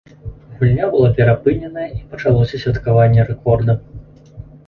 Гульня 0.61 0.85
была 0.95 1.09
перапыненая, 1.19 1.85
і 1.99 2.01
пачалося 2.13 2.61
святкаванне 2.63 3.21
рэкорда. 3.31 3.73